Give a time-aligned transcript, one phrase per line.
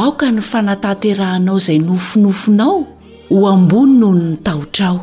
[0.00, 2.76] aoka ny fanatanterahanao izay nofinofinao
[3.32, 5.00] ho ambony nohoo ny tahotra ao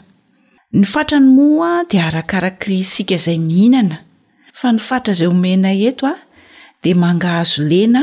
[0.79, 3.97] ny fatra ny mo a de arakarakiry isika izay mihinana
[4.59, 6.15] fa ny fatra izay omena eto a
[6.85, 8.03] de mangahazo lena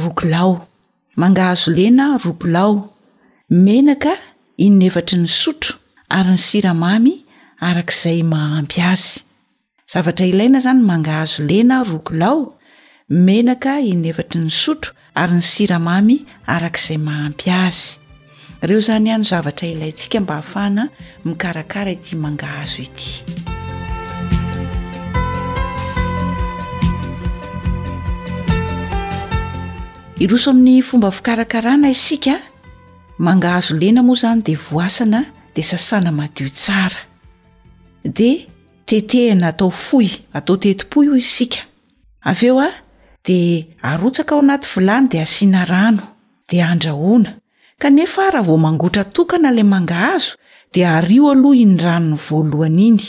[0.00, 0.54] rokilao
[1.20, 2.72] mangahazo lena rokilao
[3.64, 4.12] menaka
[4.66, 5.74] innevatry ny sotro
[6.16, 7.14] ary ny siramamy
[7.68, 9.18] arak'izay mahampy azy
[9.92, 12.40] zavatra ilaina zany mangahazo lena rokilao
[13.26, 16.16] menaka innevatry ny sotro ary ny siramamy
[16.50, 17.94] arak'izay mahampy azy
[18.64, 20.84] ireo zany hano zavatra ilayntsika mba hahafahana
[21.24, 23.08] mikarakara ity mangahazo ity
[30.18, 32.34] iroso amin'ny fomba fikarakarana isika
[33.18, 35.20] mangahazo lena moa zany de voasana
[35.54, 37.00] de sasana madio tsara
[38.02, 38.30] de
[38.86, 41.60] tetehina atao foy atao tetim-po io isika
[42.26, 42.70] avyeo a
[43.26, 43.32] d
[43.90, 46.02] arotsaka ao anaty vilany de asiana rano
[46.50, 47.30] de andrahoana
[47.80, 50.30] kanefa raha vao mangotra tokana ilay mangahazo
[50.74, 53.00] de ario aloha iny ranonny voalohana iny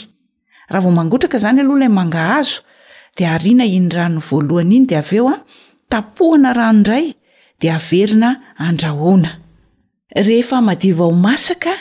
[0.70, 2.56] raha vao mangotraka zany aloha ilay mangahazo
[3.16, 5.36] de arina iny ranony voalohana iny de aveo a
[5.92, 7.06] tapohana rano indray
[7.60, 8.28] de averina
[8.68, 9.30] andrahoana
[10.28, 11.72] rehefa madiva o masaka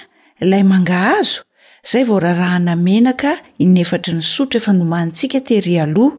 [0.44, 1.38] ilay mangahazo
[1.92, 3.32] zay vao raharahanamenaka
[3.64, 6.18] inefatry ny sotro efa nomahntsika tery aloha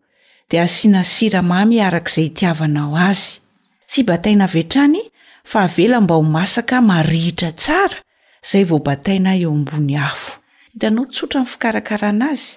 [0.50, 3.30] de asiana siramamy arak'izay itiavanao azy
[3.90, 4.96] tsy bataina vetrany
[5.50, 7.98] fa avela mba ho masaka marihitra tsara
[8.50, 10.32] zay vo bataina eo ambony hafo
[10.72, 12.48] hitanao tsotra nny fikarakaranaazy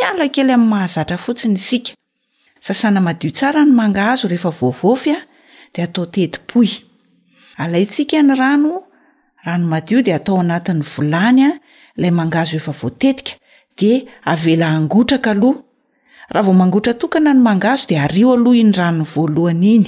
[0.00, 3.32] iakely am' mhazatra fotsiny isaio
[4.16, 4.52] srea
[4.86, 5.22] oofyade
[5.78, 6.78] ataoteio
[7.60, 8.74] aa tsika ny rano
[9.50, 11.48] anomadio de atao anat'ny volanya
[12.00, 13.32] la mangazo efa votetika
[13.78, 13.90] de
[14.32, 15.56] avela angotraka aloh
[16.30, 19.86] raha vao mangotra tokana ny mangaso de ario aloha iny ranony voalohany iny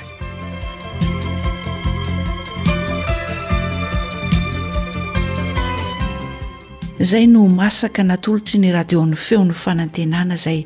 [7.00, 10.60] izay no masaka natolotry ny radion'ny feo ny fanantenana zay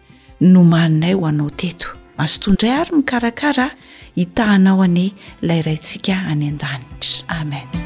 [0.52, 1.88] nomaninay ho anao teto
[2.18, 3.66] masotondray ary nikarakara
[4.16, 5.06] hitahanao any
[5.44, 7.81] ilayraintsika any an-danitra amen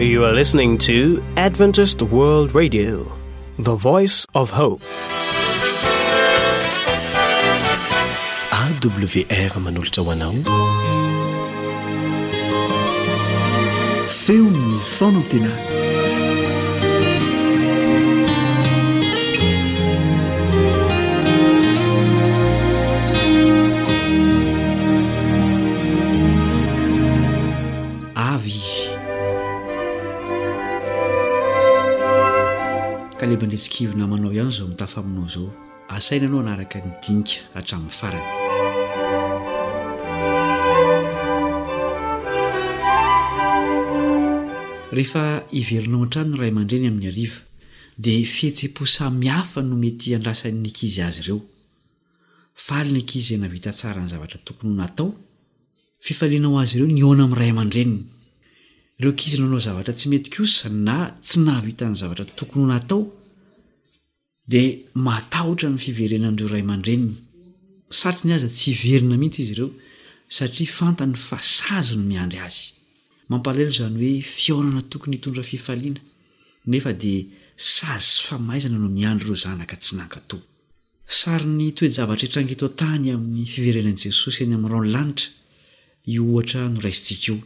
[0.00, 3.04] you are listening to adventised world radio
[3.58, 4.80] the voice of hope
[8.52, 10.34] awr manolitahwanao
[14.08, 15.81] film fonotina
[33.26, 35.52] le mandretsikivina manao ihany zao mitafaminao zao
[35.88, 38.28] asaina anao anaraka ny dinika hatramin'ny farana
[44.96, 47.38] rehefa iverinao an-trano no ray ama-dreny amin'ny ariva
[47.98, 51.40] dea fihetse-posamihafa no mety andrasan'ny ankizy azy ireo
[52.66, 55.10] faali ny ankizy enavita tsara ny zavatra tokony h natao
[56.04, 58.02] fifalenao azy ireo ny oana ami' ray aman-dreniy
[59.04, 60.30] reoiznanao zavatra tsy mety
[60.86, 63.02] na tsy nahavitany zavatra tokony h natao
[64.52, 64.62] de
[65.06, 69.70] matahotra ny fiverenanreo ray mandrennysatrny az tsy iverina mihitsy izy ireo
[70.36, 77.14] satriafantany fasa no miandry azymampaalo zany hoe fionana tokony hitondra fifaiananefa de
[77.56, 79.50] s faaizana no miandry reo za
[81.34, 85.28] ay ny toejavatra trageto tany amin'ny fiverenan' jesosy y am'raonlanitra
[86.14, 87.36] io ohatra noraisitsika o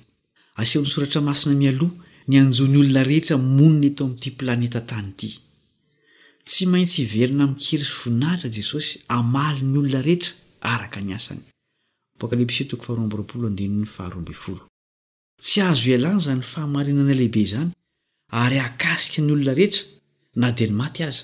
[0.61, 1.93] asehony soratra masina nialoh
[2.31, 5.31] nianjony olona rehetra monony etao amty planeta tany ity
[6.49, 10.31] tsy maintsy hiverina amikirysy voinahitra jesosy hamali ny olona rehetra
[10.73, 11.45] araka nyasany
[15.47, 17.71] tsy azo hialanyza ny fahamarinana lehibe izany
[18.43, 19.83] ary akasika ny olona rehetra
[20.41, 21.23] na dia ny maty aza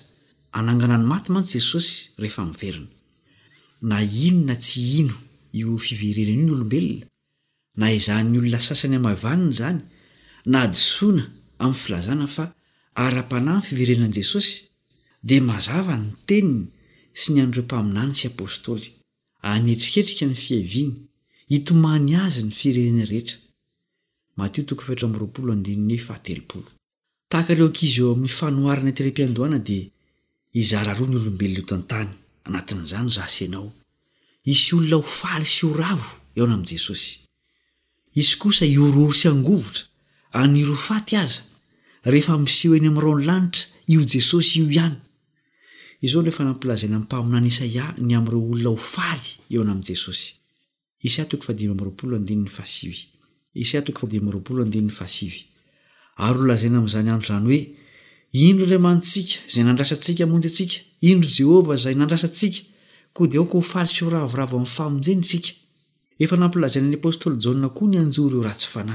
[0.58, 1.90] ananganany matymantsy jesosy
[2.22, 2.86] rehefa miverina
[3.90, 3.96] na
[4.26, 5.14] ino na tsy ino
[5.58, 7.06] io fivereniny io ny olombelona
[7.80, 9.80] na aizahny olona sasany amvaniny zany
[10.52, 11.24] nahadisona
[11.64, 12.44] amy filazana fa
[13.04, 14.52] ara-panay ny fiverenani jesosy
[15.28, 16.58] dia mazava nyteniny
[17.20, 18.86] sy niandro mpaminany sy apôstoly
[19.50, 20.94] anetriketrika ny fiaviny
[21.52, 23.38] hitomany azy ny firerena rehetra
[27.30, 29.84] tahaka leoankiz eo mmifanoharana tere-piandohana dia
[30.60, 32.10] izararoa ny olombelona otantany
[32.46, 33.68] anatin'izany zasianao
[34.52, 37.10] isy olona ho faly sy ho ravo eona am' jesosy
[38.14, 39.84] isy kosa iorory sy angovotra
[40.32, 41.42] aniro faty aza
[42.04, 43.62] rehefa miseho eny am'ro ny lanitra
[43.92, 48.16] io jesosy io ihanyiaorefapilzana mpainanyiiny
[54.26, 54.94] moolona
[56.26, 57.60] ayoaesyla'zynyoe
[58.46, 60.76] indro inraymanitsika zay nandrasantsika mondy sika
[61.10, 62.60] indro jehova zay nandrasantsika
[63.16, 65.52] koa di ao ko hofaly sy horavoravoam'yfamnjeny sia
[66.24, 68.90] efa nampilazanany apôstoly ja koa ny anjory o rahatsyfaah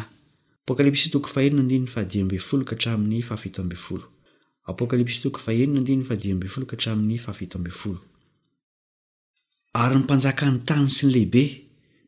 [9.78, 11.44] ary ny mpanjakany tany sy ny lehibe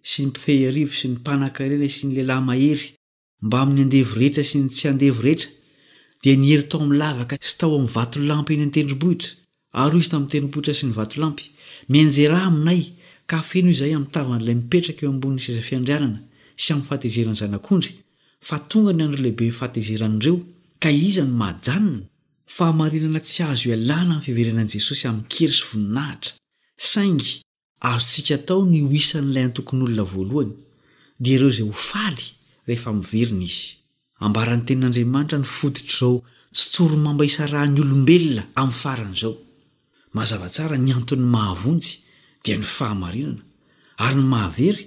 [0.02, 2.86] sy ny mpifehy arivo sy ny mpanan-ka rena sy ny lehilahy mahery
[3.46, 5.52] mba amin'ny andevorehetra sy ny tsy andevo rehetra
[6.24, 9.30] dia nihery tao ami'ny lavaka sy tao amin'ny vato lampy eny antendrimbohitra
[9.84, 11.46] ary o izy tamin'ny tendrimbohitra sy ny vato lampy
[11.92, 12.82] mianjerah aminay
[13.30, 16.20] ka feno izay amin'n tavan'ilay mipetraka eo ambon'ny saza fiandrianana
[16.62, 17.94] sy amin'ny fahatezerany zanak'ondry
[18.48, 20.36] fa tonga ny andro lehibe nyfatezeran'ireo
[20.84, 22.02] ka iza ny mahajanona
[22.56, 26.34] fahamarinana tsy azo hialàna amn'ny fiverenan'i jesosy amin'ny kery sy voninahitra
[26.92, 27.30] saingy
[27.92, 30.54] azotsika tao ny ho hisan'n'ilay antokonyolona voalohany
[31.24, 32.26] dia ireo izay hofaly
[32.68, 33.64] rehefa miverina izy
[34.26, 36.16] ambarany tenin'andriamanitra nyfoditr' izao
[36.56, 39.34] tsytsoro mamba isa rahany olombelona amin'ny farana izao
[40.18, 41.92] mazavatsara ny anton'ny mahavonjy
[42.44, 43.38] da nfaharnana ryny
[44.06, 44.78] ahavey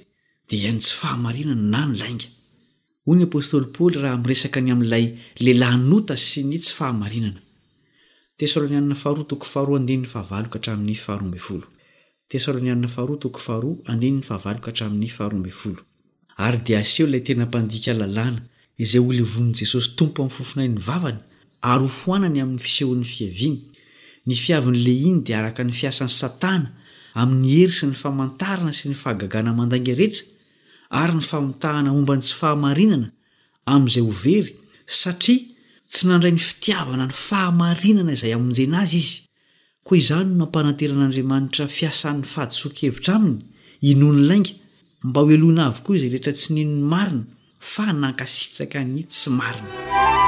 [0.49, 2.29] dia ihainy tsy fahamarinana na ny lainga
[3.05, 5.07] hoy ny apôstoly paoly raha miresaka ny amin'ilay
[5.45, 7.41] leilahy nota sy ny tsy fahamarnana
[16.47, 18.41] ary dia aseho ilay tena mpandika lalàna
[18.83, 21.19] izay olo von'n'i jesosy tompo amin'ny fofinain'ny vavany
[21.73, 23.59] ary ho foanany amin'ny fisehoan'ny fiaviany
[24.29, 26.69] ny fiavin' lehiny dia araka ny fiasan'ny satana
[27.19, 30.29] amin'ny hery sy ny famantarana sy ny fahagagana mandainga rehetra
[31.03, 33.11] ary ny famontahana ombany tsy fahamarinana
[33.75, 34.55] amin'izay ho very
[35.01, 35.45] satria
[35.91, 39.15] tsy nandray ny fitiavana ny fahamarinana izay amon'jena azy izy
[39.87, 43.41] koa izany no nampananteran'andriamanitra fiasan'ny fahadisoa-khevitra aminy
[43.93, 44.53] inonylainga
[45.09, 47.23] mba hoelohana avokoa izay rehetra tsy nino ny marina
[47.73, 50.21] fa nankasitraka ny tsy marina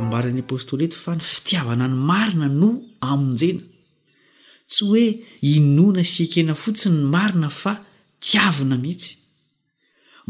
[0.00, 2.68] mambaran'ny apôstoly eto fa ny fitiavana ny marina no
[3.08, 3.64] amonjena
[4.70, 5.04] tsy hoe
[5.54, 7.72] inona syekena fotsiny n marina fa
[8.24, 9.12] tiavina mihitsy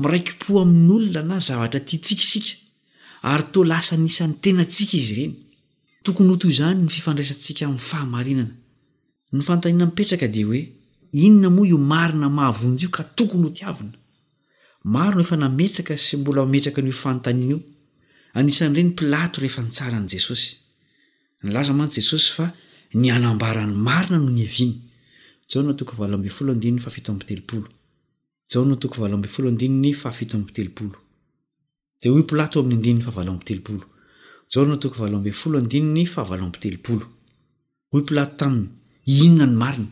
[0.01, 2.55] miraikipo amin'n'olona na zavatra tia tsikisika
[3.31, 5.35] ary to lasa nisan'ny tenantsika izy ireny
[6.05, 8.55] tokony ho to izany ny fifandraisantsika min'ny fahamarinana
[9.35, 10.61] ny fanotanina mipetraka de hoe
[11.25, 13.95] inona moa io marina mahavonjy io ka tokony ho tiavina
[14.95, 17.59] marona efa nametraka sy mbola mametraka nyofanotaniana io
[18.39, 20.49] anisan' ireny pilato rehefa nytsara an' jesosy
[21.45, 22.47] nylaza mantsy jesosy fa
[23.01, 24.73] ny anambarany marina no ny vny
[25.61, 30.93] onatoko lb folo adny faito miteloolontoo b olodny aiiteoo
[32.01, 37.07] d olaoomn'nyandny ahavlo miteloolonatoo lmb folo dnny favlombiteloolo
[37.93, 38.69] hoy plato taminy
[39.23, 39.91] inona ny marina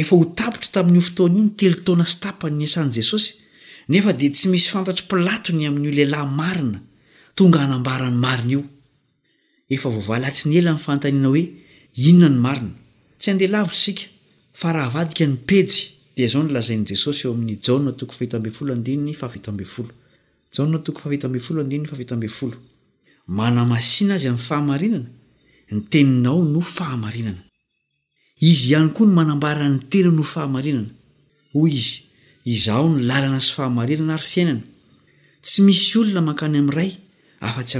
[0.00, 3.28] efa ho tapitra tamin'n'io fotoanyio ny telo taona s tap nyasan'n' jesosy
[3.92, 6.78] nefa de tsy misy fantatry pilatony amin'n'io lehilahy marina
[7.38, 8.60] tonga anambarany marina io
[9.74, 11.42] efa voaval atry ny ela n'ny fantaniana hoe
[12.08, 12.70] inona ny marina
[13.20, 14.04] tsy andeha lavitra isika
[14.60, 15.76] fa raha vadika ny pejy
[16.16, 22.16] dia zao nolazain' jesosy eo amin'ny jaa toko fita mbfolo dnny aaitbolotoko fahaita bfolo dnyaita
[22.40, 22.56] bolo
[23.38, 25.08] manamasina azy amn'ny fahamarinana
[25.72, 27.42] ny teninao no fahamarinana
[28.48, 30.90] izy ihany koa ny manambara'ny tena no fahamarinana
[31.52, 31.94] hoy izy
[32.54, 34.62] izaho ny lalana sy fahamarinana ary fiainana
[35.44, 36.92] tsy misy olona mankany amin'ray
[37.38, 37.70] ooeilahy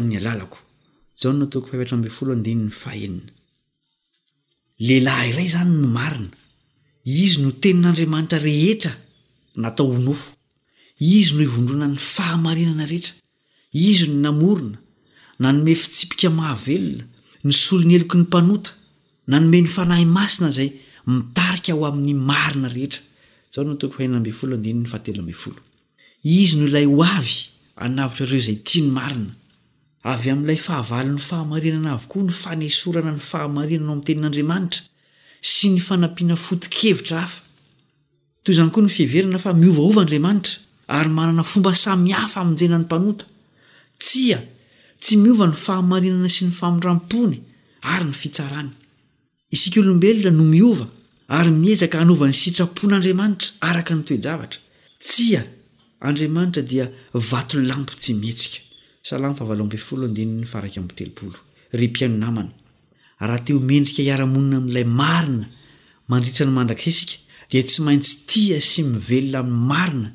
[5.28, 6.28] iray zany no marina
[7.18, 8.92] izy no tenin'andriamanitra rehetra
[9.62, 10.30] natao onofo
[11.16, 13.14] izy no ivondrona ny fahamarinana rehetra
[13.88, 14.78] izy no namorona
[15.42, 17.04] na nome fitsipika mahavelona
[17.46, 18.70] ny solony eloko ny mpanota
[19.30, 20.70] na nome ny fanahy masina zay
[21.06, 25.52] mitarika ao amin'ny marina rehetranotaooo
[26.38, 27.36] izy no ilay oavy
[27.84, 29.32] anavitrareo zay tiany marina
[30.12, 34.82] avy amin'ilay fahavaly 'ny fahamarinana avokoa ny fanesorana ny fahamarinana oamin'ny tenin'andriamanitra
[35.52, 37.40] sy ny fanampiana foto-kevitra hafa
[38.42, 40.54] toy izany koa ny fieverana fa miovaova andriamanitra
[40.98, 43.24] ary manana fomba samihafa aminjena ny mpanota
[44.06, 44.38] tsia
[45.02, 47.36] tsy miova ny fahamarinana sy ny famindram-pony
[47.92, 48.70] ary ny fitsarany
[49.56, 50.86] isika olombelona no miova
[51.38, 54.58] ary miezaka hanaovany sitrapon'andriamanitra araka ny toejavatra
[55.06, 55.42] tsia
[56.06, 56.86] andriamanitra dia
[57.30, 58.60] vato lampo tsy mihetsika
[63.20, 65.46] hate mendrika iara-monina mi''lay marina
[66.08, 67.18] mandritsa ny mandrakesika
[67.50, 70.10] dia tsy maintsy tia sy mivelona ny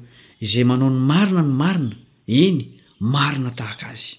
[0.46, 1.92] izay manao ny marina ny marina
[2.46, 2.60] eny
[3.14, 4.10] marina tahak azy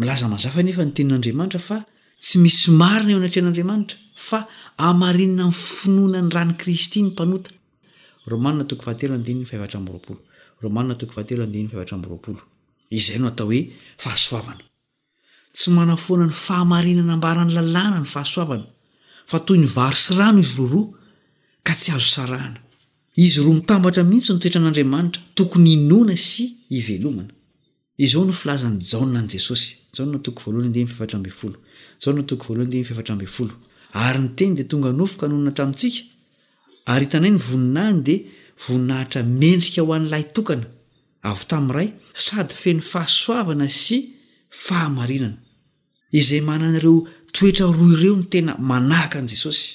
[0.00, 1.78] milaza mazafa nefa ny tenin'andriamanitra fa
[2.22, 7.50] tsy misy marina eo anatrean'andriamanitra fa amarinna ny finoana ny rany kristy ny mpanota
[8.30, 12.34] rmaa toko fahatelo dyftramroolomatoo hateodytraroaoo
[12.98, 13.60] izay no atao oe
[14.04, 14.64] fahasoavana
[15.56, 18.66] tsy manafona ny fahamarinana ambarany lalàna ny fahasoavana
[19.30, 20.86] fa toy ny varo sy rano izy roroa
[21.66, 22.60] ka tsy azo sarahana
[23.24, 26.42] izy roa mitambatra mihitsy nytoetra an'andriamanitra tokony inona sy
[26.78, 27.24] ivelomna
[28.92, 33.54] zonoznya njesosy atoo vloydtramolonatoo voodvtrambfolo
[33.94, 36.02] ary ny teny di tonga nofoka hnonona tamintsika
[36.92, 38.18] ary hitanay ny voninany dia
[38.64, 40.66] voninahitra mendrika ho an'n'ilay tokana
[41.30, 41.88] avy tamin'n'iray
[42.24, 43.96] sady feny fahasoavana sy
[44.66, 45.38] fahamarinana
[46.18, 46.96] izay mananareo
[47.36, 49.66] toetra ro ireo no tena manahaka an' jesosy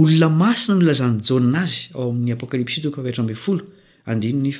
[0.00, 3.60] olona masina no lazan'ny jaonna azy ao amin'ny apokalipsy tooo
[4.10, 4.50] ndny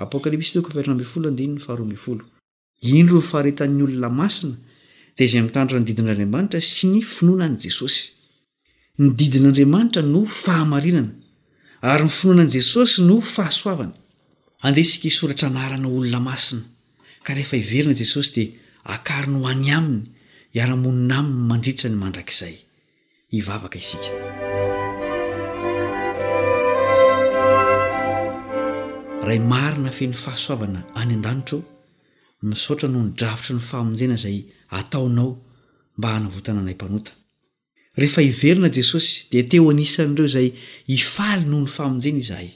[0.00, 1.84] ahaoapokalstaoindro
[3.12, 4.56] ny faharetan'ny olona masina
[5.14, 8.04] de izay mi'tandrora ny didindray andriamanitra sy ny finoanany jesosy
[9.00, 11.12] ny didin'andriamanitra no fahamarinana
[11.92, 13.94] ary ny finoanan' jesosy no fahasoavana
[14.66, 16.64] andesika hisoratra anarana olona masina
[17.24, 18.48] ka rehefa hiverina jesosy dia
[18.94, 20.02] akary no hoany aminy
[20.56, 22.54] iara-monina aminy mandritra ny mandrakizay
[23.38, 24.10] ivavaka isika
[29.28, 31.62] ray marina feny fahasoavana any an-danitra o
[32.50, 34.36] misaotra no nydravitra ny fahamonjena zay
[34.78, 35.30] ataonao
[35.98, 37.12] mba hanavotana anay mpanota
[37.96, 40.48] rehefa hiverina jesosy di teo anisan'ireo zay
[40.90, 42.50] hifaly noho ny famonjena izahay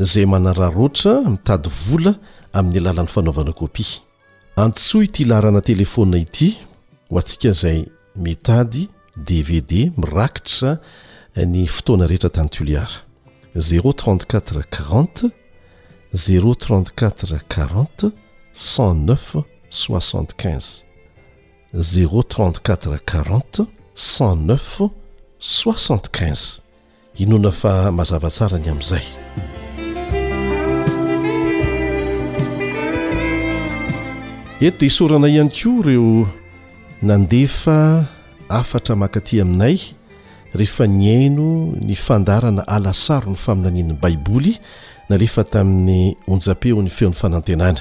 [0.00, 2.12] zay manararoatra mitady vola
[2.58, 4.00] amin'ny alalan'ny fanaovana kopia
[4.56, 6.48] antsoi ty larana telefonina ity
[7.10, 7.78] ho antsika zay
[8.16, 10.78] mitady dvd mirakitra
[11.46, 12.96] ny fotoana rehetra tany toliara
[13.54, 15.28] 034 40
[16.14, 18.12] 034 40
[18.56, 20.89] 19 65
[21.74, 24.90] 0e34 40 19
[25.38, 26.62] 65
[27.18, 29.04] inona fa mazavatsara ny amin'izay
[34.66, 36.08] eto dia hisaorana ihany koa ireo
[37.06, 37.76] nandefa
[38.50, 39.78] afatra makatỳ aminay
[40.54, 44.52] rehefa niaino ny fandarana alasaro ny faminanian'ny baiboly
[45.08, 45.98] na lefa tamin'ny
[46.32, 47.80] onjapeo n'ny feon'ny fanantenana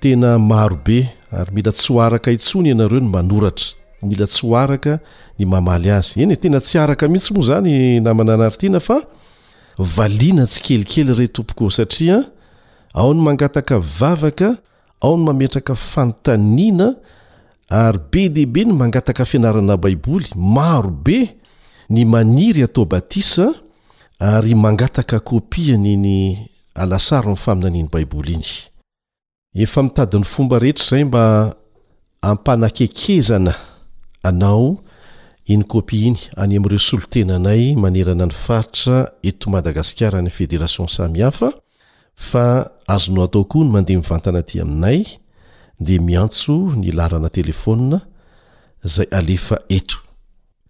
[0.00, 3.66] tena marobe ary mila tsy hoaraka itsony ianareo ny manoratra
[4.08, 4.92] mila tsy hoaraka
[5.38, 8.96] ny mamaly azy eny e tena tsy araka mihitsy moa zany namana ana arytiana fa
[9.96, 12.16] valiana tsykelikely re tompokoa satria
[13.00, 14.48] ao ny mangataka vavaka
[15.04, 16.94] ao ny mametraka fantaniana
[17.68, 21.18] ary be dehibe ny mangataka fianarana baiboly marobe
[21.90, 23.54] ny maniry atao batisa
[24.18, 28.52] ary mangataka kopia nyny alasaro ami'nyfaminan'iany baiboly iny
[29.54, 31.54] efa mitadin'ny fomba rehetra zay mba
[32.22, 33.54] ampanakekezana
[34.22, 34.78] anao
[35.46, 41.52] iny kopi iny any am'ireo solotenanay manerana ny faritra eto madagasikara ny federation samihafa
[42.14, 45.02] fa azonao atao koa ny mandeha mivantana aty aminay
[45.80, 48.00] de miantso ny larana telefona
[48.84, 49.96] zay aefa eto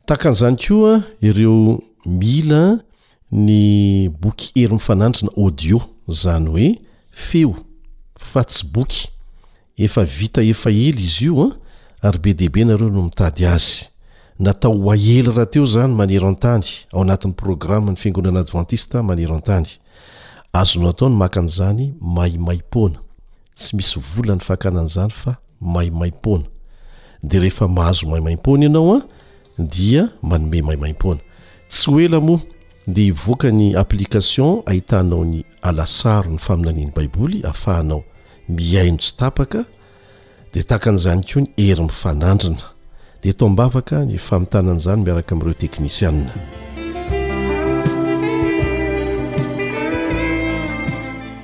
[0.07, 2.81] takan'zany koa ireo mila
[3.33, 6.69] ny boky erymifanandrina audio zany hoe
[7.13, 7.57] feo
[8.21, 9.09] fa tsy boky
[9.81, 11.53] efa vita efa hely izy io a ah,
[12.09, 13.89] ary be deibe anareo no mitady azy
[14.39, 19.69] natao hahely raha teo zany manero an-tany ao anatin'ny programma ny fiangonanaadvantiste manero atany
[20.61, 22.99] azonao ataony makan'zany maimaypona
[23.57, 26.47] tsy misy vola ny fakana an'zany fa maimay pona
[27.29, 29.03] de rehefa mahazo maymai-pona ianao a ah,
[29.75, 31.21] dia manome maimaimpona
[31.71, 32.41] tsy oela moa
[32.93, 38.05] dea hivoakany application ahitanao ny alasaro ny faminaniany baiboly ahafahanao
[38.49, 39.65] miainotsy tapaka
[40.55, 42.63] dia takan'izany keo ny herimifanandrina
[43.23, 46.31] dia tombavaka ny famotananaizany miaraka amin'ireo teknisiana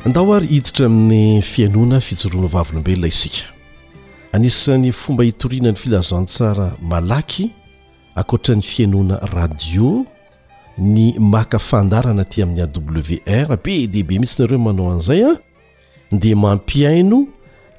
[0.04, 3.46] andao ary hiditra amin'ny fiainoana fijoroano vavolombelona isika
[4.32, 7.50] anisan'ny fomba hitoriana ny filazantsara malaky
[8.14, 10.06] ankoatra ny fiainoana radio
[10.78, 15.36] ny maka fandarana ty amin'ny awr b dibe mihitsy nareo manao an'izay a ah.
[16.12, 17.26] de mampiaino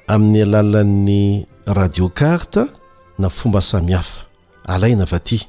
[0.08, 2.66] amin'ny alalan'ny radio carta
[3.18, 4.22] na fomba samihafa
[4.64, 5.46] alaina vaty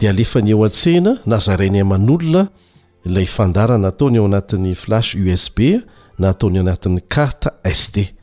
[0.00, 2.48] de alefa nyeo a-tsehna nazarainyaman'olona
[3.06, 5.58] ilay fandarana ataony eo anatin'ny flash usb
[6.18, 8.14] na ataony anatin'ny carta sd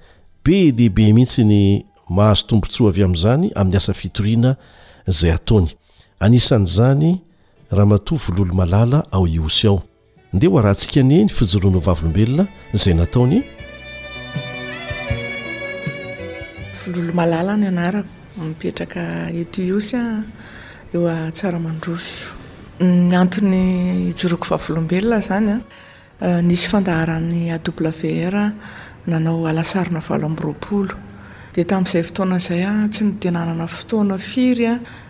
[0.44, 4.56] b dib mihitsy ny mahazo tombontsoa avy amin'zany amin'ny asa fitoriana
[5.08, 5.72] zay ataony
[6.20, 7.22] anisan'zany
[7.76, 9.82] raha matoa vololomalala ao osy ao
[10.34, 13.40] ndea o raha ntsika ni ny fijorono vavolombelona zay nataony
[16.86, 18.06] voloaaa n anaak
[18.42, 19.04] mipeaka
[19.40, 19.90] et os
[20.94, 22.26] eoatsaramandroso
[22.80, 25.56] nany ijoroko vaolobelona zanya
[26.48, 28.36] nisy fandahaanyvr
[29.08, 30.94] nanao alasarina valo amyroapolo
[31.54, 34.80] dia tami'zay fotoanazay a tsy nidnaana fotoanafiy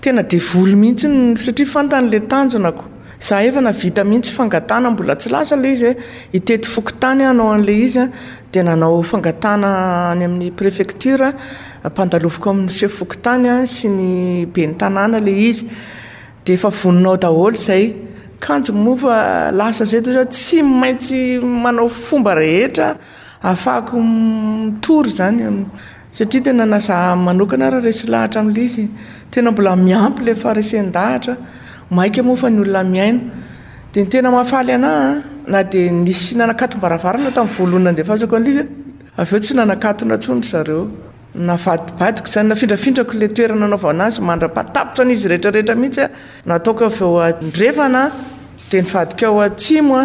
[0.00, 1.08] tena de volo mihitsy
[1.44, 2.84] satria fantan'la tanjonako
[3.28, 5.94] za efa navita mihitsy fangatana mbola tsy lasa la izya e.
[6.36, 9.70] itety fokotanyanao a'la izyade nanaofangatna
[10.14, 11.20] ay amin'ny préfetur
[11.88, 14.08] apandalovoko amin'nyse fokotanya sy ny
[14.52, 15.66] be nytanana la izy
[16.46, 17.84] deefavononao daholo zay
[18.44, 19.14] kanjomofa
[19.58, 21.20] lasa zay to za tsy maintsy
[21.64, 22.88] manao fomba rehetra
[23.50, 25.42] afahako mitory zany
[26.12, 28.84] satria tena nazaha manokana r resy lahatra amila izy
[29.30, 31.36] tena mbola miampy la fa resendahatra
[32.04, 33.20] aika ofa ny olonaaina
[33.92, 34.90] de ny tena afaly ana
[35.46, 39.22] na de nisy nanakatobaraaao taradraaraataptra
[45.16, 47.32] izyreetraeeraiitsyaooaeoea
[48.70, 50.04] de nivadikaoatsimoa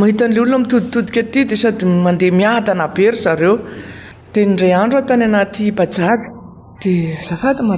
[0.00, 3.54] mahitan'lay olona mitoditodika aty di sady mandeh miadanabe ry zareo
[4.34, 7.74] de dray andro ao tany anaty aaaahnyl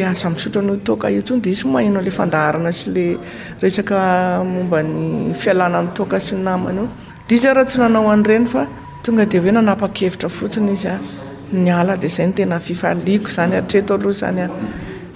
[0.00, 3.18] asa misotran'o toka io toy di isy mahinao 'ila fandaharana sy la
[3.60, 6.88] resaka momba ny fialana ny toka sy y namany io
[7.28, 8.66] da izy raha tsy nanao an'ireny fa
[9.02, 10.96] tonga dia hoe nanapa-kevitra fotsiny izy a
[11.50, 14.48] niala dia zay no tena fifaliako zany atreto aloha zany a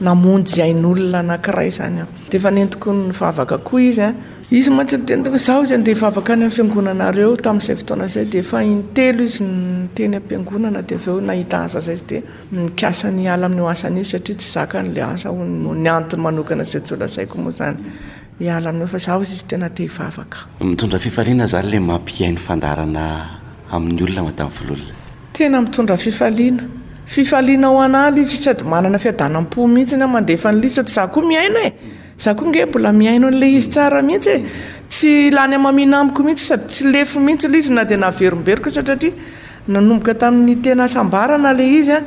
[0.01, 4.15] namonjy iain'olona nakiray zany a dea efa nentiko nyvavaka koa izy a
[4.51, 9.27] izy mantsyny tena zaho zy nde ivavaka ny ampiangonanareo tami'izay ftoanazay difa ieoy
[9.91, 10.71] ampioaaa
[20.61, 23.03] mitondra fifaliana zany le mampiain'ny fandarana
[23.75, 24.95] amin'ny olona matailolna
[25.33, 26.63] tena mitondra fifaliana
[27.05, 31.67] fifaliana ho anala izy sady manana fiadanampo mihitsy ny mandehfa nylisa ty za koa miaina
[31.67, 31.71] e
[32.19, 34.43] zao koa nge mbola miainao an'la izy tsara mihitsy e
[34.89, 39.13] tsy la ny amaminaamiko mihitsy sady tsy lefo mihitsy lay izy na dia naaverimberiko satratria
[39.69, 42.01] nanomboka tamin'ny tena sambarana la izy a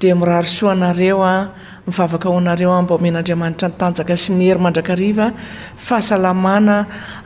[0.00, 1.34] de mirarysoa anareo a
[1.88, 5.26] mivavaka ao anareo amba homen'andriamanitra ntanjaka sy ny hery mandrakariva
[5.86, 6.76] fahasalamana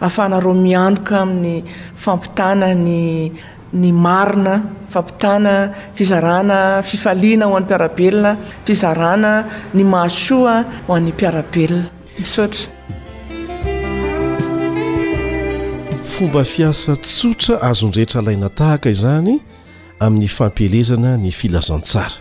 [0.04, 1.56] ahafanareo mianroka amin'ny
[2.02, 4.54] fampitana nny marina
[4.92, 5.54] fampitana
[5.96, 6.58] fizarana
[6.90, 8.32] fifaliana ho an'ny mpiarabelona
[8.66, 9.32] fizarana
[9.76, 12.62] ny masoa ho an'ny mpiarabelona sotra
[16.14, 19.30] fomba fiasa tsotra azondrehetra lainatahaka izany
[20.04, 22.14] amin'ny fampelezana ny filazantsara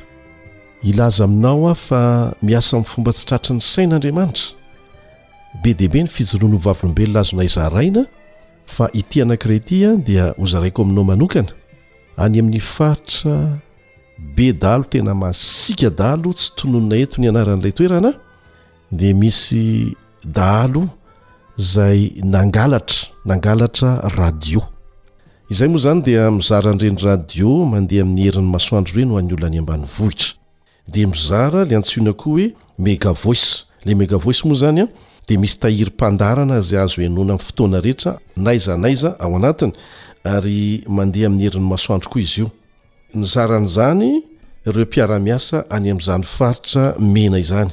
[0.83, 4.47] ilaza aminao a fa miasa min'nfomba tsi tratra ny sain'andriamanitra
[5.63, 8.01] be deibe ny fijolony vavolombelona azona izaraina
[8.75, 11.49] fa iti anankira tya dia hozaraiko aminao manokana
[12.23, 13.33] any amin'ny faritra
[14.35, 18.11] be dalo tena masika dalo tsy tononina eto ny anaran'ilay toerana
[18.99, 19.65] de misy
[20.39, 20.81] dalo
[21.73, 21.99] zay
[22.33, 23.89] nangalatra nangalatra
[24.19, 24.59] radio
[25.51, 29.85] izay moa zany dia mizarandreny radio mandeha min'ny herin'ny masoandro reno an'ny olna any ambany
[29.95, 30.29] vohitra
[30.87, 34.87] de mizara le antsona koa hoe megavoic le megavois moa zany a
[35.27, 39.71] de misy tahiry mandaana zy azoeona ay ftoana eetanaizaaiza aoaay
[40.23, 42.47] ary mandeha ami'y herin'ny masoandro koa izyio
[43.15, 47.71] aanzayrepiaiasa any amzany faritra mena izany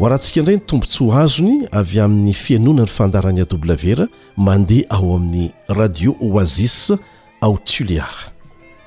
[0.00, 6.16] hoarantsika indray ny tombontsy hoazony avy amin'ny fianona ny fandarany awer mandeha ao amin'ny radio
[6.30, 6.90] oazis
[7.42, 8.14] ao tuliar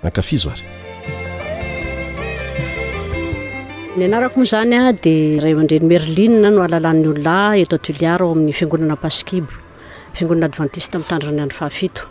[0.03, 0.63] ankafizo ary
[3.99, 8.53] nyanarako moa zany a dia ra man-dreny merli no alalany olonahy eto atuliar ao amin'ny
[8.57, 9.53] fiangonana pasikibo
[10.13, 12.10] fiangonana advantiste ami'ny tandroranany fahafito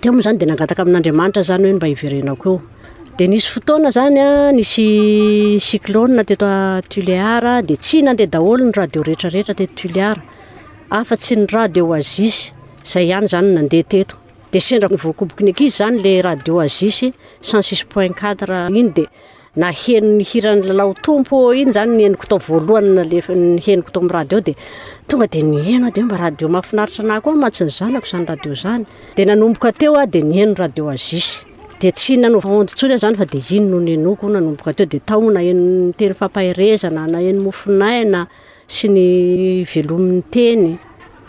[0.00, 2.58] te moa zany de nangataka amin'n'andriamanitra zany hoe mba hiverenako eo
[3.18, 4.88] dea nisy fotoana zany a nisy
[5.68, 10.16] cyclona teto a tuléara de tsy nandeha daholo ny radio rehetrarehetra teto tuléar
[10.98, 12.36] afa tsy ny radio azis
[12.90, 14.14] zay ihany zany nandeha teto
[14.52, 16.96] de sendra nyvoakoboky ny akizy zany la radio azis
[17.46, 19.04] cent six point catre iny de
[19.56, 24.08] na heno ny hirany lalao tompo iny zany nyeniko tao voalohanylef ny heniko tao am
[24.10, 24.54] rad de
[25.06, 28.06] tongade enomba rad mahafinaritra na ko matsyny zanako
[28.56, 28.86] zany
[30.58, 30.82] radi
[35.06, 38.26] zanyaetenyfampahrezana na eno mofinaina
[38.66, 38.88] sy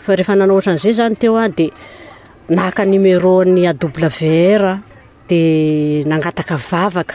[0.08, 1.50] yaazay zanea
[2.48, 4.16] nahaka numero ny ev
[4.58, 4.82] r
[5.28, 7.14] de nanataka vavaka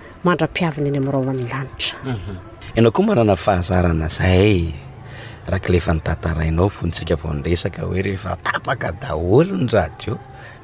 [0.25, 1.63] mandrapiavna ny arnlaitra
[2.75, 2.91] ianao mhm.
[2.91, 4.67] koa manana fahazaana zay
[5.49, 10.17] raklefanittaainao fnsika vonesa hoe rehefa tapaka daholony radio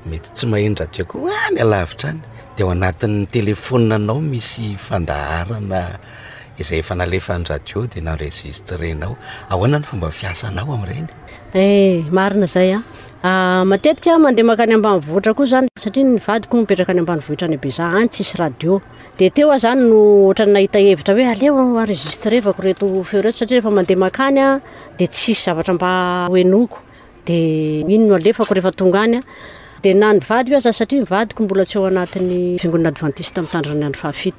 [0.09, 2.13] mety tsy mahenradikoanyaira
[2.59, 12.09] doanattefoao misynhizay fnaefn'nadi dnargisteaoahoanany fomba fianao amrenyiayntaakiperak
[17.07, 17.21] manr
[17.53, 17.59] y
[18.07, 18.41] tss
[19.19, 19.99] de teo a zany no
[20.29, 24.47] ohatray nahitahevitra hoe aleo anregistrevako retofeoreo satria refa mandea makany a
[24.99, 25.91] de tsisy zavatra mba
[26.41, 26.77] enoko
[27.25, 27.29] d
[27.95, 29.15] inono aefako rehefa tongany
[29.81, 34.33] d nanyvady o aza satria mivadiko mbola tsy eo anatn'ny fingoninadvantist my tandrranyano fahai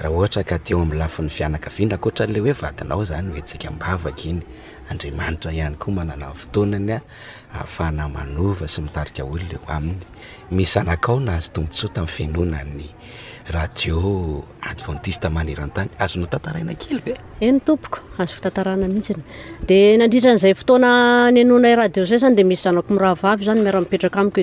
[0.03, 10.01] raha ohtra kateoamlafin'nyfianakainatale hoeadinao zany oesbavaidtraayko manaatoananyaafahnamanva sy mitarika olo leoaminy
[10.57, 12.86] mis anakao naazo tootsotamin'n finonany
[13.53, 17.14] radio adventiste manerantany azo notantaraina kily e
[17.49, 20.47] eny tompokaztantarana mihisyay
[22.22, 24.40] zanydemisy zanako rahaavyzany miarampetraka amko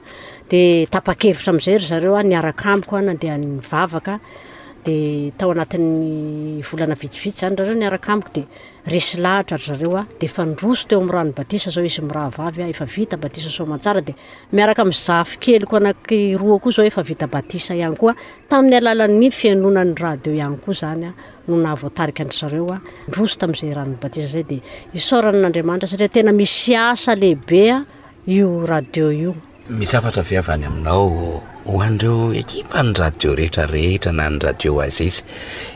[0.94, 4.14] tapakevitra amzay ry zareo ah, niarakamiko ah, nadeha nyvavaka
[5.38, 8.44] taoanatn'ny lna itsivitsy zay rareo niaraka miko d
[8.86, 14.14] rsy lahatra zareodfa ndroso teo am'yrano batisaaoizy irahaayefaitabatisa somantsara d
[14.54, 18.14] miaraka mi zafykelyko anakroako zao efavitabatisa hany koa
[18.50, 22.32] tamin'ny alalanny fianonany radio any ko zanyoaik
[24.30, 27.84] zeaynaaena misy asa lehibea
[28.26, 29.34] io radio io
[29.68, 35.16] mizavatra viavany aminao hoan'reo ekipa ny radio rehetrarehetra na ny radio azis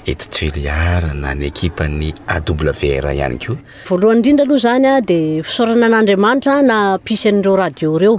[0.07, 3.57] etotoely ara na ny ekipa ny a wr ihany koa
[3.91, 6.77] voalohany indrindra aloha zany a dia fisaorana n'andriamanitra na
[7.07, 8.15] pisy an'reo radio reo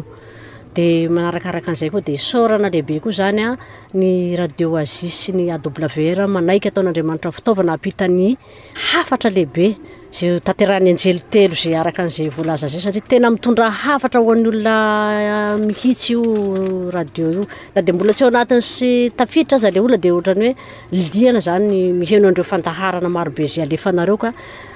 [0.75, 3.51] dia manarakaraka an'izay koa dia saorana lehibe koa zany a
[3.95, 4.11] ny
[4.41, 8.27] radio azis ny a wr manaiky ataon'andriamanitra fitaovana hampitany
[8.91, 9.67] hafatra lehibe
[10.11, 14.73] zao tanterahany anjelo telo zay araka an'izay voalaza zay satria tena mitondra hafatra hoan'n' olona
[15.35, 17.43] ah, mihitsy io radio io
[17.75, 21.39] la di mbola tsy ho anatin' sy tafiditra aza le olona dia ohatrany hoe liana
[21.39, 24.29] zany miheno andreo fandaharana marobe zay alefanareo ka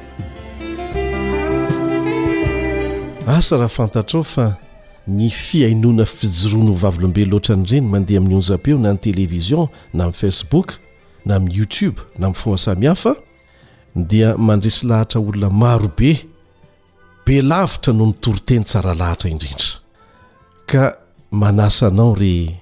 [3.27, 4.55] asa raha fantatrao fa
[5.07, 10.79] ny fiainoana fijoroano vavolombel loatra anyireny mandeha amin'ny onjabeo na ny television na amin'ny facebook
[11.25, 13.13] na amin'ny youtube na amin'nyfoasamihafa
[13.95, 16.25] dia mandresy lahatra olona marobe
[17.25, 19.77] belavitra no nitoroteny tsara lahatra indrindra
[20.65, 20.97] ka
[21.31, 22.57] manasanao re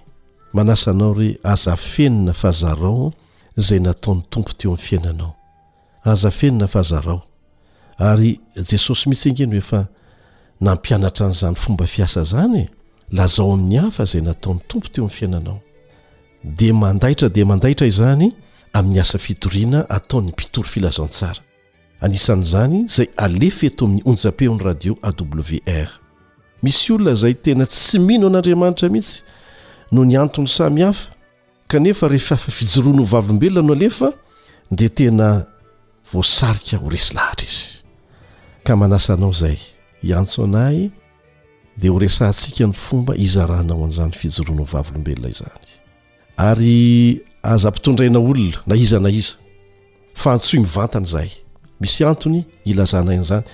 [0.53, 3.13] manasa nao re aza fenina fazarao
[3.57, 5.35] izay nataon'ny tompo teo amin'ny fiainanao
[6.03, 7.21] aza fenina fazarao
[7.97, 8.39] ary
[8.69, 9.87] jesosy misy angeny hoefa
[10.61, 12.69] na mpianatra n'izany fomba fiasa zany e
[13.11, 15.59] lazao amin'ny hafa zay nataon'ny tompo teo amin'ny fiainanao
[16.43, 18.33] de mandahitra de mandahitra izany
[18.73, 21.39] amin'ny asa fitoriana ataon'ny mpitory filazantsara
[22.01, 25.89] anisan'izany zay alefeto amin'ny onjapeo ny radio awr
[26.63, 29.23] misy olona zay tena tsy mino an'andriamanitra mihitsy
[29.91, 31.09] no ny antony sami hafa
[31.67, 34.11] kanefa rehefa afa fijoroano ho vavmbelona no alefa
[34.71, 35.45] de tena
[36.13, 37.79] voasarika ho resy lahatra izy
[38.63, 39.57] ka manasanao zay
[40.03, 40.91] iantsoanay
[41.79, 45.67] de ho resa ntsika ny fomba izarah nao an'izany fijorona o vavlombelona izany
[46.49, 46.75] ary
[47.51, 49.35] aza-pitondraina olona na izana iza
[50.21, 51.31] fa antsoy mivantany zahay
[51.81, 52.39] misy antony
[52.71, 53.45] ilazanay an'izany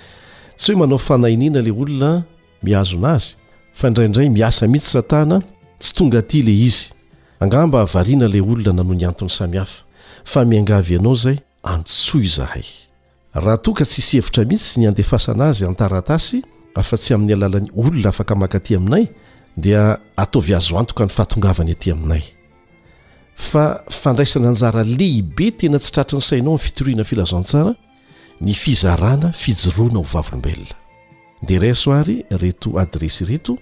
[0.59, 2.11] tsy hoe manao fanainiana lay olona
[2.65, 3.31] miazona azy
[3.77, 5.37] fa indraindray miasa mihitsy satana
[5.81, 6.83] tsy tonga ty le izy
[7.43, 9.77] angamba havariana lay olona nano ny antony samihafa
[10.31, 11.37] fa miangavy anao zay
[11.73, 12.67] antsoy zahay
[13.35, 16.39] raha toaka tsi hsy hevitra mihitsy sy ny andefasana azy an-taratasy
[16.79, 19.09] afa-tsy amin'ny alalan'ny olona afaka maka atỳ aminay
[19.57, 22.23] dia ataovy azo antoka ny fahatongavany atỳ aminay
[23.49, 27.73] fa fandraisana anjara lehibe tena tsy tratra ny sainao aminy fitorihanany filazantsara
[28.41, 30.75] ny fizarana fijoroana ho vavolombelona
[31.47, 33.57] di raysoary reto adresy reto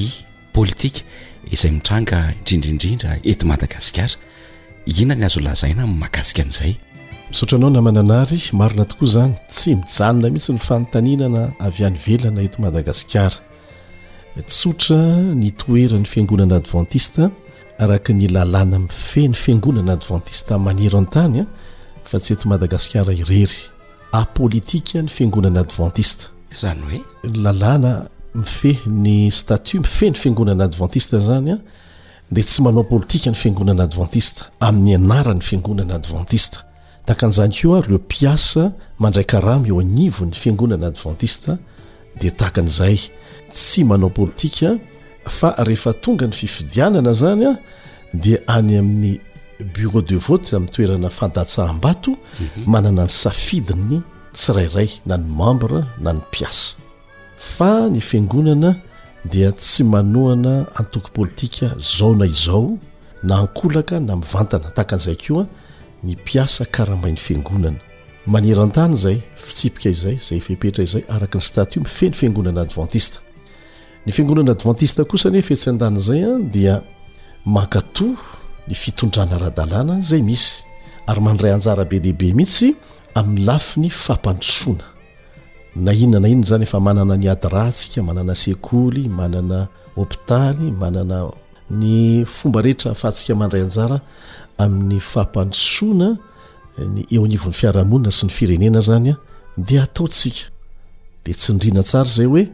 [0.56, 1.02] politika
[1.54, 4.16] izay mitranga indrindraindrindra eto madagasikara
[4.92, 6.72] ihna ny azo lazaina mahagasika an'izay
[7.30, 12.56] misaotranao na mananary marina tokoa zany tsy mijanona mihisy ny fanontaninana avy an'ny velan eto
[12.64, 13.38] madagasikara
[14.52, 14.98] tsotra
[15.42, 17.22] ny toeran'ny fiangonana adventiste
[17.82, 21.50] araka ny lalàna ifeny fiangonana adventiste n manero an-tanya ah,
[22.08, 23.46] fa tsy eto madagasikara irery
[24.12, 26.26] a politika ny fiangonana adventiste
[26.60, 31.58] zany hoe lalàna mifehi nny statue mifeh ny fiangonana adventiste zany a
[32.30, 36.58] dea tsy manao politika ny fiangonana adventiste amin'ny anaran'ny fiangonana adventiste
[37.06, 41.52] tahaka an'izany keo a reo mpiasa mandrayka raha mieo agnivony fiangonana adventiste
[42.20, 42.98] de tahaka an'izay
[43.52, 44.78] tsy manao politika
[45.28, 47.52] fa rehefa tonga ny fifidianana zany a
[48.14, 49.20] di any amin'ny
[49.64, 52.62] bureau de vote ami'nytoerana fandatsaham-bato mhm.
[52.66, 54.00] manana ny safidiny
[54.32, 58.74] tsy raray na ny membre na ny piasa ny fngonana
[59.30, 62.78] dia tsy manoana antokopolitika zaona izao
[63.22, 65.44] na ankolaka na mivantana takaan'zay kea
[66.00, 67.10] nyiaakahanynoeo
[77.60, 78.08] akato
[78.68, 80.62] ny fitondrana aradalàna zay misy
[81.08, 82.74] ary mandray anjara be dehibe mihitsy
[83.14, 84.84] amin'ny lafi ny fampanosona
[85.76, 91.18] na inona na inona zany efa manana nyady ra ntsika manana sekoly manana opitaly manana
[91.80, 93.96] ny fomba rehetra afahantsika mandray anjara
[94.62, 96.08] amin'ny fampanosoana
[96.94, 99.14] ny eo anivon'ny fiarahamonina sy ny firenena zanya
[99.56, 100.44] de ataotsika
[101.24, 102.44] de tsy nyrina tsara zay hoe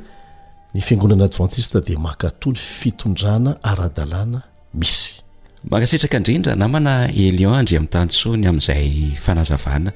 [0.75, 4.41] ny fiangonana advantiste de makato ny fitondrana aradalàna
[4.75, 5.26] misy
[5.65, 6.95] mankasitraka indrindra namana
[7.25, 9.91] elion andri amin'ny tannsony amin'izay fanazavana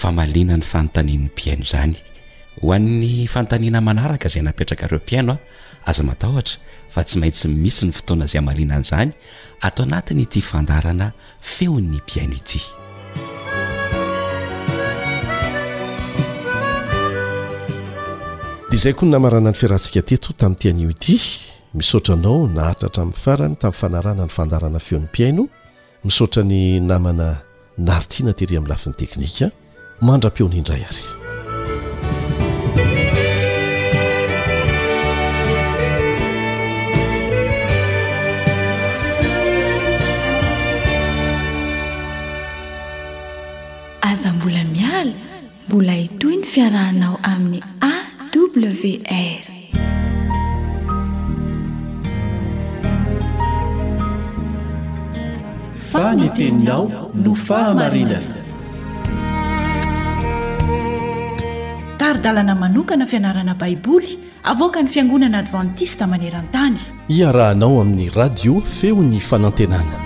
[0.00, 1.94] fa malina ny fanontaninyn piaino zany
[2.60, 5.40] ho an'ny fanontaniana manaraka izay napetraka reo mpiaino a
[5.90, 6.56] aza matahotra
[6.94, 9.10] fa tsy maintsy misy ny fotoana zy amalinana izany
[9.66, 11.12] atao anatiny ity fandarana
[11.56, 12.60] feon'ny mpiaino ity
[18.68, 21.16] i izay ko ny namarana ny fiarahantsika tyto tamin'ny ity anioiti
[21.76, 25.44] misaotranao naharitrahatramin'ny farany tamin'ny fanarana ny fandarana feonympiaino
[26.06, 27.28] misaotrany namana
[27.88, 29.48] naritina tehre ami'ny lafin'ny teknika
[30.08, 31.04] mandram-peonyindray ary
[44.10, 45.14] aza mbola miala
[45.68, 47.60] mbola itoy ny fiarahanao amin'ny
[47.92, 49.57] awr
[55.92, 56.90] fany teninao
[57.24, 58.36] no fahamarinana
[62.00, 64.18] taridalana manokana fianarana baiboly
[64.52, 66.76] avoka ny fiangonana advantista maneran-tany
[67.16, 69.96] iarahanao amin'ny radio feo ny fanantenana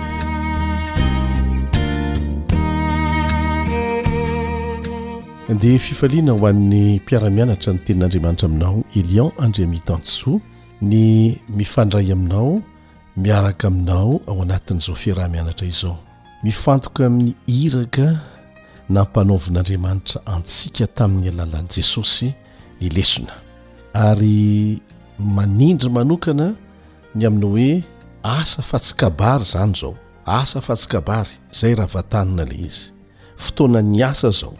[5.59, 10.39] dia fifaliana ho an'ny mpiaramianatra ny tenin'andriamanitra aminao elion andriamitantso
[10.81, 11.03] ny
[11.49, 12.61] mifandray aminao
[13.17, 15.97] miaraka aminao ao anatin'izao feraha-mianatra izao
[16.43, 18.05] mifantoka amin'ny hiraka
[18.89, 22.33] na ampanaovin'andriamanitra antsika tamin'ny alalany jesosy
[22.81, 23.33] nylesona
[23.93, 24.81] ary
[25.35, 26.47] manindry manokana
[27.15, 27.83] ny aminao hoe
[28.23, 29.93] asa fatsikabary zany zao
[30.25, 32.83] asa fatsikabary zay raha vatanina lay izy
[33.45, 34.53] fotoana ny asa zao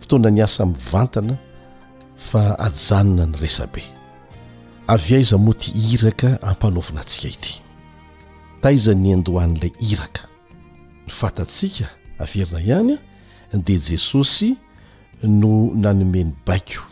[0.00, 1.34] fotoana ny asa min'ny vantana
[2.30, 3.82] fa ajanona ny resabe
[4.94, 7.54] avy aiza moa ty hiraka ampanaovina antsika ity
[8.66, 10.22] aiza ny andohan'ilay hiraka
[11.06, 11.86] ny fatatsika
[12.18, 12.94] averina ihany
[13.54, 14.48] a dia jesosy
[15.22, 15.52] no
[15.84, 16.82] nanomeny baiko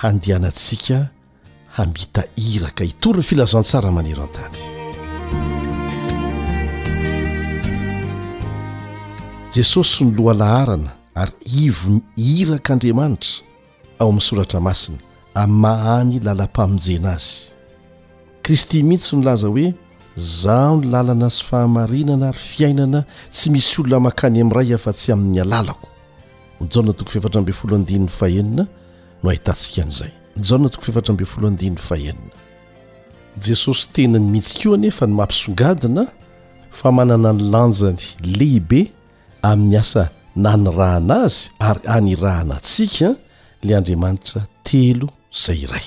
[0.00, 0.98] handehanantsika
[1.76, 4.56] hamita hiraka hitory ny filazantsara manero an-tany
[9.54, 11.32] jesosy ny loha laharana ary
[11.64, 13.44] ivony hirakaandriamanitra
[13.98, 14.98] ao amin'ny soratra masina
[15.34, 17.34] a'ny mahany lala-pamonjena azy
[18.42, 19.74] kristy mihitsy nolaza hoe
[20.18, 25.40] zaho ny lalana sy fahamarinana ary fiainana tsy misy olona mankany amin'n'iray afa tsy amin'ny
[25.40, 25.88] alalako
[26.60, 28.66] mijaona toko fefatra ambey folo andininy fahenina
[29.22, 32.34] no ahitantsika an'izay mijana toko fefatra ambe folo andinin'ny fahenina
[33.46, 36.04] jesosy tenany mitsy koa anefa no mampisongadina
[36.70, 38.02] fa manana ny lanjany
[38.38, 38.80] lehibe
[39.42, 43.08] amin'ny asa na ny rahana azy ary anyrahana antsika
[43.64, 45.86] lay andriamanitra telo izay iray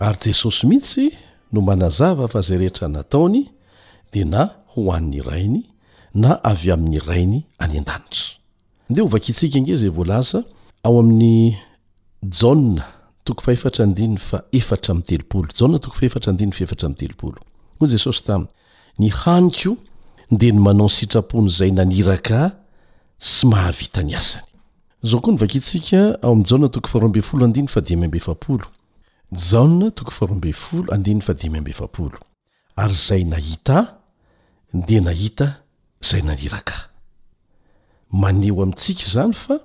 [0.00, 1.06] ary jesosy mihitsy
[1.54, 3.42] no manazava fa zay rehetra nataony
[4.12, 4.42] de na
[4.74, 5.62] ho an'ny rainy
[6.14, 8.34] na avy amin'ny rainy any an-danitra
[8.90, 10.40] nde ho vakitsika nge zay volza
[10.82, 11.56] ao amin'ny
[13.24, 15.40] to faeetoo
[17.92, 18.50] jesosy taminy
[18.98, 19.72] ny haniko
[20.30, 22.38] de ny manao y sitrapony zay naniraka
[23.18, 24.44] sy mahavita ny asany
[25.02, 26.70] zao koa nvaitsia ao'toah
[29.36, 32.14] jana tokofaroambe folo adinyny fadimy abaol
[32.76, 33.98] ary zay nahita ah
[34.72, 35.60] de nahita
[36.02, 36.74] zay naniraka
[38.10, 39.58] maneho amintsika zany fa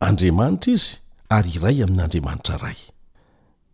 [0.00, 0.96] andriamanitra izy
[1.28, 2.76] ary iray amin'n'andriamanitra ray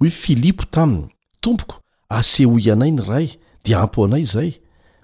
[0.00, 1.08] hoe filipo taminy
[1.40, 4.60] tompoko asehoi anay ny ray dia ampo anay zay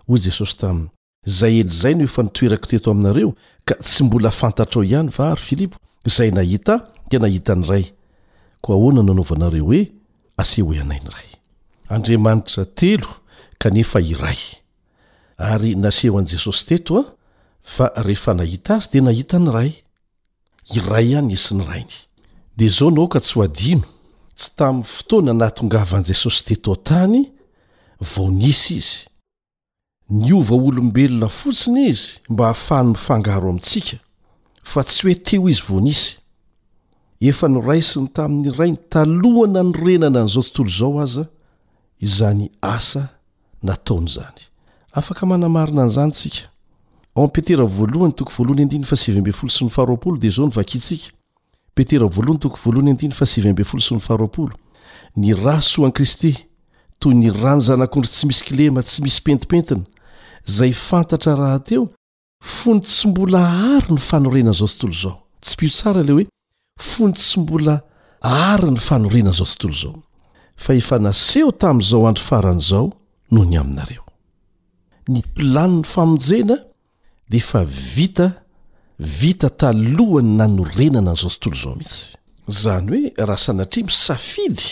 [0.08, 0.93] hoy jesosy tamin'y
[1.26, 5.40] zay eli zay no efa nitoeraky teto aminareo ka tsy mbola fantatrao ihany va ary
[5.40, 6.74] pfilipo zay nahita
[7.10, 7.84] de nahita ny ray
[8.60, 9.80] koa ahoana no anaovanareo hoe
[10.36, 11.30] aseho e anainy ray
[11.88, 13.08] andriamanitra telo
[13.58, 14.38] kanefa iray
[15.36, 17.02] ary naseho an'i jesosy teto a
[17.62, 19.70] fa rehefa nahita azy de nahita ny ray
[20.76, 21.96] iray hany isy ny rainy
[22.56, 23.84] de zao nao ka tsy ho adino
[24.36, 27.32] tsy tamin'ny fotoana nahatongava an'i jesosy teto tany
[28.12, 29.08] vao nisy izy
[30.10, 33.96] ny ova olombelona fotsiny izy mba hahafahny ny fangaro amintsika
[34.62, 36.16] fa tsy hoe teo izy voanisy
[37.20, 41.24] efa noraisiny tamin'ny ray ny talohana nyrenana n'zao tontolo zao aza
[42.04, 44.28] zay asaoaaia
[55.16, 56.34] nyny ra soan kristy
[56.98, 59.82] toy ny rano zanakondry tsy misy kilema tsy misy pentipentina
[60.46, 61.88] zay fantatra raha teo
[62.42, 66.26] fony tsy mbola hary ny fanorenan' izao tontolo izao tsy mpio tsara le hoe
[66.78, 67.80] fony tsy mbola
[68.20, 70.02] ary ny fanorenana izao tontolo izao
[70.56, 72.92] fa efa naseho tamin'izao andro faran' izao
[73.30, 74.04] noho ny aminareo
[75.08, 76.56] ny mpilani ny famonjena
[77.28, 77.64] de efa
[77.96, 78.30] vita
[78.98, 82.16] vita talohany nanorenana an'izao tontolo izao mihitsy
[82.48, 84.66] zany hoe rasanatria misafily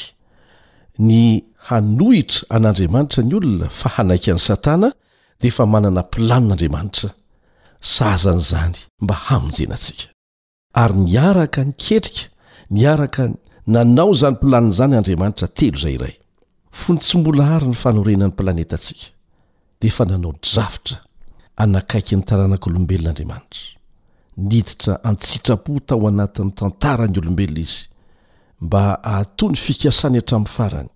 [0.98, 4.92] ny hanohitra an'andriamanitra ny olona fa hanaiky an'ny satana
[5.42, 7.10] dia efa manana mpilanin'andriamanitra
[7.96, 10.04] sazanyizany mba hamonjena antsika
[10.82, 12.22] ary niaraka nyketrika
[12.70, 13.22] niaraka
[13.74, 16.14] nanao izany mplanina izany andriamanitra telo izay iray
[16.80, 19.06] fony tsy mbola ary ny fanorena n'ny planeta antsika
[19.80, 20.96] dia efa nanao drafitra
[21.60, 23.64] hanakaiky ny taranak'olombelon'andriamanitra
[24.48, 27.78] niditra antsitrapo tao anatin'ny tantarany olombelona izy
[28.66, 30.91] mba hahto ny fikasany hatramin'ny farany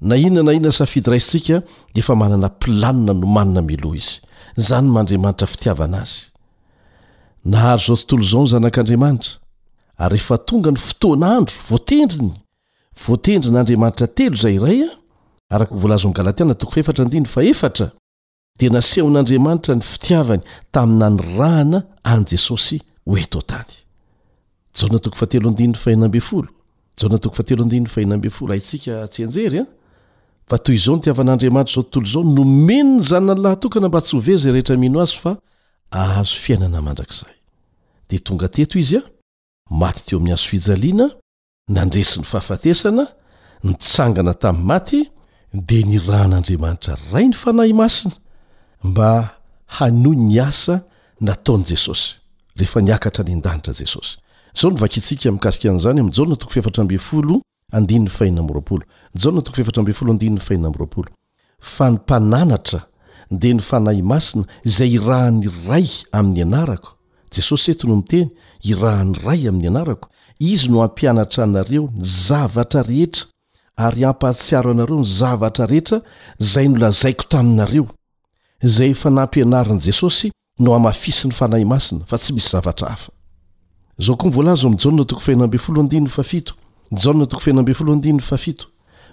[0.00, 1.62] na inona na inona safidy raysika
[1.94, 4.20] de efa manana mpilanina no manina miloa izy
[4.56, 6.16] zany mandriamanitra fitiavana azy
[7.44, 9.30] naharo zao tontolo zao ny zanak'andriamanitra
[9.98, 12.32] ary rehefa tonga ny fotoanaandro voatendriny
[13.06, 14.72] voatendrina adramatraeo iyehn'ra
[16.44, 16.54] ny
[18.92, 20.40] fiiaanytinany
[21.38, 22.78] ahana an jesosyo
[30.50, 34.52] fa toy izao nitiavan'andriamanitra zao tontolo zao nomeno ny zanonany lahatokana mba tsy hove zay
[34.52, 35.36] rehetra mino azy fa
[35.90, 37.32] ahazo fiainana mandrakzay
[38.08, 39.06] dia tonga teto izy ao
[39.80, 41.06] maty teo amin'ny azo fijaliana
[41.68, 43.06] nandresi ny fahafatesana
[43.64, 45.00] nitsangana tamy' maty
[45.52, 48.14] dia nirahan'andriamanitra ray ny fanahy masina
[48.82, 49.30] mba
[49.66, 50.80] hano ny asa
[51.20, 52.14] nataony jesosy
[52.56, 54.16] rehefa niakatra ny andanitra jesosy
[54.56, 57.40] izao nvaktsika mkasika an'zany am jana toa
[57.72, 57.80] fa
[61.86, 62.80] ny mpananatra
[63.40, 64.44] de ny fanay masina
[64.76, 65.86] zay irahany ray
[66.18, 66.88] amin'ny anarako
[67.34, 68.30] jesosy eto no miteny
[68.70, 70.06] irahany ray amin'ny anarako
[70.50, 73.24] izy no ampianatra anareo ny zavatra rehetra
[73.76, 75.98] ary ampahatsiaro anareo ny zavatra rehetra
[76.52, 77.86] zay nolazaiko taminareo
[78.76, 80.30] zay efa nampianarin' jesosy
[80.64, 82.96] no hamafisy ny fanahy masina fa tsy misy zavatra ha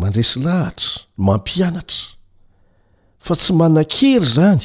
[0.01, 0.89] mandresy lahitra
[1.27, 2.05] mampianatra
[3.27, 4.65] fa tsy manan-kery izany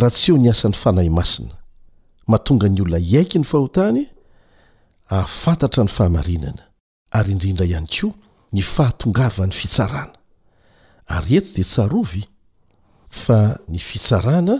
[0.00, 1.54] raha ts ho ny asany fanahy masina
[2.30, 4.02] mahatonga ny olona iaiky ny fahotany
[5.10, 6.62] hahafantatra ny fahamarinana
[7.16, 8.12] ary indrindra ihany koa
[8.52, 10.14] ny fahatongavan'ny fitsarana
[11.16, 12.22] ary eto dia tsarovy
[13.22, 13.38] fa
[13.70, 14.56] ny fitsarana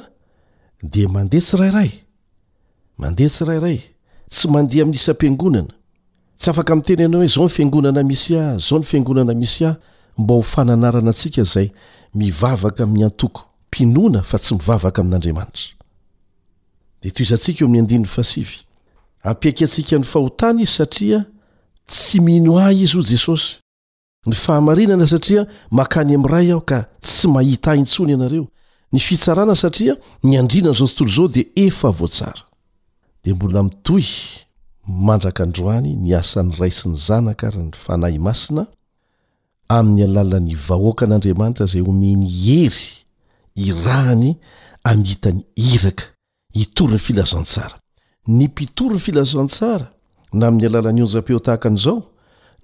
[0.92, 1.90] dia mandeha tsirairay
[3.00, 3.80] mandeha tsyrairay
[4.30, 5.74] tsy mandeha amin'ny isam-piangonana
[6.38, 9.64] tsy afaka ami'ny teny ianao hoe izao ny fiangonana misy ah zao ny fiangonana misy
[9.64, 9.76] aho
[10.18, 11.72] mba ho fananarana antsika zay
[12.14, 15.66] mivavaka amin'ny antoko mpinoana fa tsy mivavaka amin'andriamanitra
[19.40, 21.24] dika eo'nho saria
[21.86, 23.56] tsy mino ahy izy o jesosy
[24.26, 28.46] ny fahamarinana satria makany amin'nray aho ka tsy mahita ah intsony ianareo
[28.92, 31.44] ny fitsarana satria ny andrinanaizao tontolo zao dia
[33.24, 34.10] de mbola mitohy
[34.88, 38.64] mandraka androany ny asan'ny rai sy ny zanakary ny fanahy masina
[39.68, 42.82] amin'ny alalan'ny vahoakan'andriamanitra zay omeny hery
[43.66, 44.30] irahany
[44.92, 46.04] amhitany hiraka
[46.56, 47.76] hitory ny filazantsara
[48.28, 49.86] ny mpitory ny filazantsara
[50.38, 51.96] na amin'ny alalan'ny onjam-peotahaka an'izao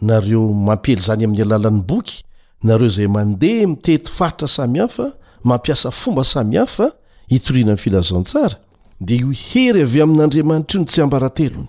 [0.09, 2.16] nareo mampely zany amin'ny alalan'ny boky
[2.64, 5.07] nareo zay mandeha mitety faritra samy hafa
[5.44, 6.92] mampiasa fomba sami hafa
[7.28, 8.57] hitoriana ny filazaontsara
[8.99, 11.68] dia io hery avy amin'andriamanitra io no tsy hambarantelony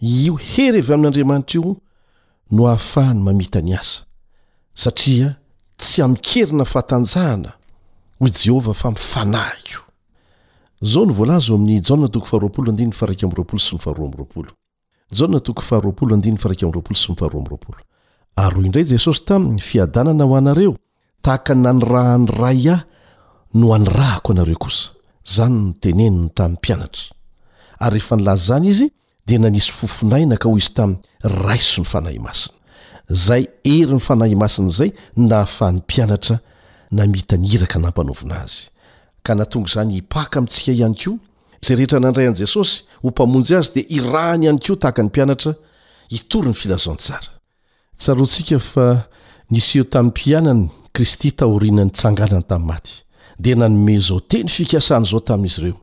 [0.00, 1.76] io hery avy amin'andriamanitra io
[2.56, 4.04] no hahafahany mamita ny asa
[4.72, 5.38] satria
[5.76, 7.52] tsy amikerina fatanjahana
[8.18, 9.84] ho jehovah fa mpifanahikooary
[18.56, 20.76] hoy indray jesosy tamy fiadanana ho anareo
[21.22, 22.80] tahaka nanirahany ray ao
[23.54, 24.95] no anirahako anareo kosa
[25.28, 27.04] izany nyteneni ny tamin'ny mpianatra
[27.80, 28.90] ary rehefa nilaza zany izy
[29.26, 32.54] dia nanisy fofinaina ka hoy izy tami'ny raiso ny fanahy masina
[33.08, 36.40] zay ery ny fanahy masina izay na hafa ny mpianatra
[36.90, 38.70] namita nyiraka nampanaovina azy
[39.22, 41.16] ka natonga izany hipaka amintsika ihany koa
[41.62, 45.52] izay rehetra nandray an'i jesosy ho mpamonjy azy dia irainy ihany koa tahaka ny mpianatra
[46.08, 47.28] hitory ny filazaontsara
[47.98, 48.86] tsaroantsika fa
[49.50, 50.62] nisy eo tamin'ny mpianany
[50.94, 53.05] kristy tahoriana ny tsanganany tamin'ny maty
[53.38, 55.74] dia nanome zao teny fikasany zao tamizy reo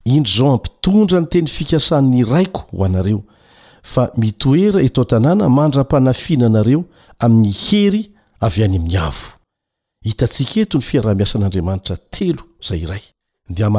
[0.00, 3.24] indro zao ampitondra ny teny fikasanny raiko ho anareo
[3.82, 6.84] fa mitoera eto tanàna mandra-panafinanareo
[7.18, 8.10] amin'ny hery
[8.40, 9.38] avy any ami'ny avo
[10.04, 12.76] hitantsika eto ny fiaraha-miasan'andriamanitra telo za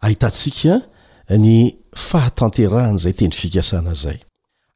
[0.00, 0.78] ahitantsika
[1.36, 4.18] ny fahatanterahan' izay teny fikasana zay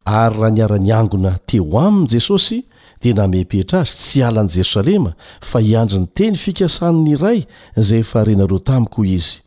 [0.04, 2.66] ary raha niara-niangona teo aminy jesosy
[3.02, 7.46] dia namepehitra azy tsy alan' jerosalema fa hiandryny teny fikasanny iray
[7.80, 9.40] zay efa renareo tamiko izy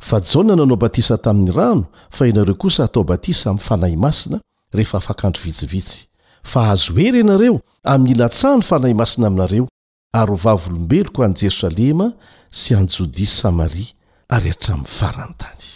[0.00, 4.40] fa jaona nanao batisa tamin'ny rano fa ianareo kosa atao batisa ami'ny fanahy masina
[4.74, 6.04] rehefa afakano vitsivitsy
[6.42, 9.68] fa ahazo heryanareo amin'ny ilatsahny fanahy masina aminareo
[10.12, 12.12] ary o vavolombeloko any jerosalema
[12.52, 13.94] sy any jodisy samaria
[14.28, 15.68] ary hatramin'ny farantany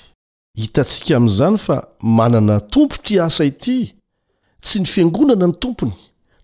[0.61, 3.95] hitatsika amin'izany fa manana tompo ty asa ity
[4.61, 5.95] tsy ny fiangonana ny tompony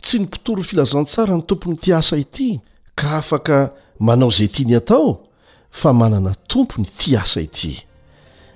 [0.03, 2.61] tsy ny mpitoro filazantsara ny tompony ty asa ity
[2.97, 3.61] ka afaka
[4.01, 5.13] manao izay tia ny atao
[5.71, 7.75] fa manana tompony ti asa ity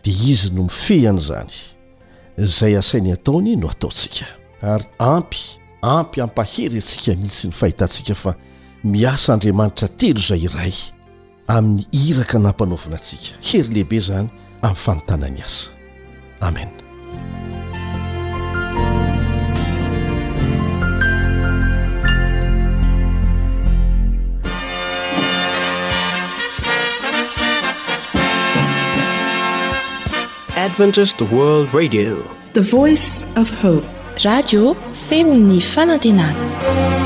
[0.04, 1.52] dia izy no mifehany izany
[2.40, 4.26] zay asainy ataony no ataontsika
[4.62, 5.44] ary ampy
[5.82, 8.34] ampy ampahery atsika mil sy ny fahitatsika fa
[8.86, 10.74] miasa andriamanitra telo izay iray
[11.50, 14.28] amin'ny hiraka nampanaovana antsika hery lehibe zany
[14.62, 15.70] amin'ny famotanany asa
[16.40, 16.72] ameni
[32.54, 33.06] te voice
[33.48, 33.86] f hope
[34.24, 34.74] radio
[35.08, 37.05] femo'ny fanantenana